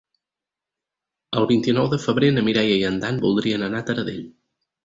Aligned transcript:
El 1.41 1.45
vint-i-nou 1.51 1.91
de 1.93 2.01
febrer 2.05 2.31
na 2.39 2.45
Mireia 2.49 2.81
i 2.81 2.89
en 2.91 2.99
Dan 3.05 3.23
voldrien 3.27 3.67
anar 3.71 3.83
a 3.85 3.89
Taradell. 3.93 4.27